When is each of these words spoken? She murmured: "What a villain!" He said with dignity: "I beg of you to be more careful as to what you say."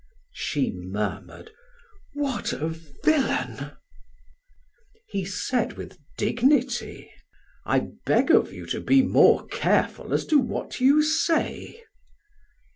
She 0.33 0.71
murmured: 0.75 1.51
"What 2.15 2.53
a 2.53 2.69
villain!" 2.69 3.73
He 5.07 5.25
said 5.25 5.73
with 5.73 5.99
dignity: 6.17 7.11
"I 7.67 7.89
beg 8.07 8.31
of 8.31 8.51
you 8.51 8.65
to 8.65 8.81
be 8.81 9.03
more 9.03 9.45
careful 9.45 10.11
as 10.11 10.25
to 10.33 10.39
what 10.39 10.79
you 10.81 11.03
say." 11.03 11.83